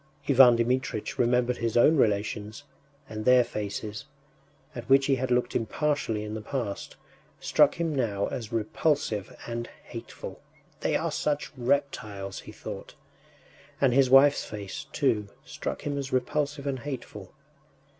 [0.27, 2.63] Ivan Dmitritch remembered his own relations,
[3.07, 4.05] and their faces,
[4.73, 6.95] at which he had looked impartially in the past,
[7.39, 10.41] struck him now as repulsive and hateful.
[10.79, 12.95] “They are such reptiles!” he thought.
[13.79, 17.35] And his wife’s face, too, struck him as repulsive and hateful.